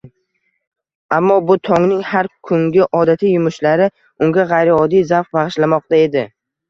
Ammo 1.17 1.35
bu 1.49 1.57
tongning 1.67 2.01
har 2.13 2.29
kungi 2.51 2.81
odatiy 3.01 3.35
yumushlari 3.35 3.91
unga 4.29 4.47
g‘ayrioddiy 4.53 5.05
zavq 5.13 5.31
bag‘ishlamoqda 5.39 6.01
edi. 6.09 6.27